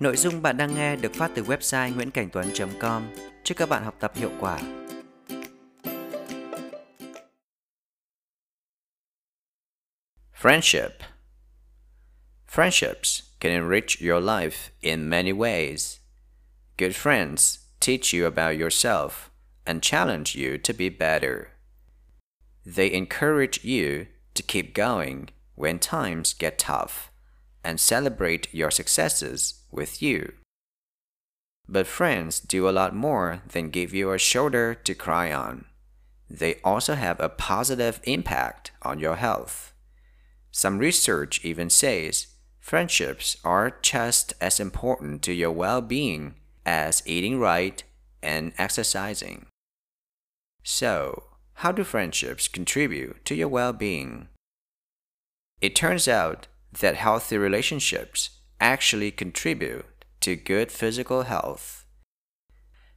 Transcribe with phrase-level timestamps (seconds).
[0.00, 3.02] Nội dung bạn đang nghe được phát từ website nguyễn.cảnh.tuấn.com.
[3.44, 4.58] Chúc các bạn học tập hiệu quả.
[10.42, 10.90] Friendship
[12.54, 15.98] Friendships can enrich your life in many ways.
[16.78, 19.10] Good friends teach you about yourself
[19.64, 21.48] and challenge you to be better.
[22.76, 24.04] They encourage you
[24.34, 25.26] to keep going
[25.56, 27.10] when times get tough
[27.64, 30.32] and celebrate your successes with you.
[31.68, 35.66] But friends do a lot more than give you a shoulder to cry on.
[36.30, 39.72] They also have a positive impact on your health.
[40.50, 46.34] Some research even says friendships are just as important to your well being
[46.64, 47.82] as eating right
[48.22, 49.46] and exercising.
[50.62, 54.28] So, how do friendships contribute to your well being?
[55.60, 56.46] It turns out
[56.80, 59.86] that healthy relationships actually contribute
[60.20, 61.84] to good physical health.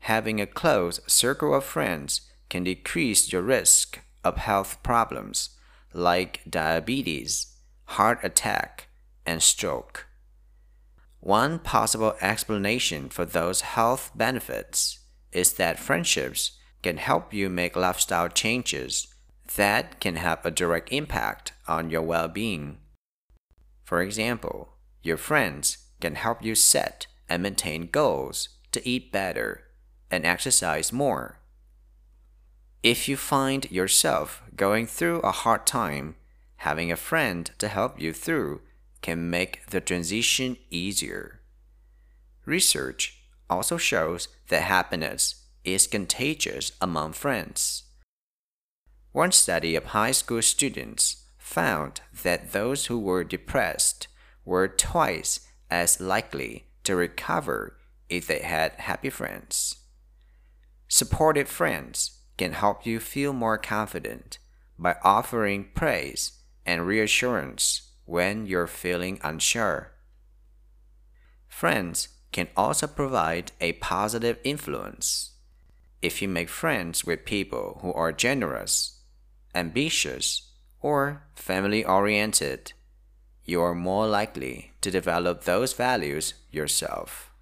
[0.00, 5.50] Having a close circle of friends can decrease your risk of health problems
[5.92, 8.88] like diabetes, heart attack,
[9.24, 10.06] and stroke.
[11.20, 15.00] One possible explanation for those health benefits
[15.32, 19.08] is that friendships can help you make lifestyle changes
[19.56, 22.78] that can have a direct impact on your well being.
[23.86, 29.62] For example, your friends can help you set and maintain goals to eat better
[30.10, 31.38] and exercise more.
[32.82, 36.16] If you find yourself going through a hard time,
[36.56, 38.62] having a friend to help you through
[39.02, 41.42] can make the transition easier.
[42.44, 47.84] Research also shows that happiness is contagious among friends.
[49.12, 54.08] One study of high school students found that those who were depressed
[54.44, 57.76] were twice as likely to recover
[58.08, 59.76] if they had happy friends.
[60.88, 64.38] Supportive friends can help you feel more confident
[64.76, 66.32] by offering praise
[66.66, 69.92] and reassurance when you're feeling unsure.
[71.46, 75.30] Friends can also provide a positive influence.
[76.02, 79.00] If you make friends with people who are generous,
[79.54, 80.42] ambitious,
[80.86, 82.72] or family oriented,
[83.44, 87.32] you are more likely to develop those values yourself.